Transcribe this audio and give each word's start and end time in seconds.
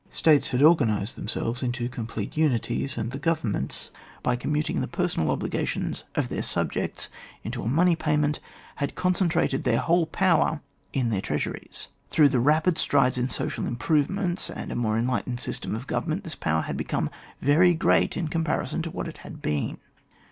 States 0.09 0.47
had 0.47 0.63
organised 0.63 1.15
themselves 1.15 1.61
into 1.61 1.87
complete 1.87 2.35
uni 2.35 2.57
ties; 2.57 2.97
and 2.97 3.11
the 3.11 3.19
governments, 3.19 3.91
by 4.23 4.35
commuting 4.35 4.81
the 4.81 4.87
personal 4.87 5.29
obligations 5.29 6.05
of 6.15 6.27
their 6.27 6.41
subjects 6.41 7.07
into 7.43 7.61
a 7.61 7.67
money 7.67 7.95
payment, 7.95 8.39
had 8.77 8.95
concentrated 8.95 9.63
their 9.63 9.77
whole 9.77 10.07
power 10.07 10.59
in 10.91 11.11
their 11.11 11.21
treasuries. 11.21 11.89
Through 12.09 12.29
the 12.29 12.39
rapid 12.39 12.79
strides 12.79 13.19
in 13.19 13.29
social 13.29 13.67
im 13.67 13.75
provements, 13.75 14.49
and 14.49 14.71
a 14.71 14.75
more 14.75 14.97
enlightened 14.97 15.39
system 15.39 15.75
of 15.75 15.85
government, 15.85 16.23
this 16.23 16.33
power 16.33 16.61
had 16.63 16.77
become 16.77 17.11
very 17.39 17.75
great 17.75 18.17
in 18.17 18.27
comparison 18.27 18.81
to 18.81 18.89
what 18.89 19.07
it 19.07 19.19
had 19.19 19.39
been. 19.39 19.77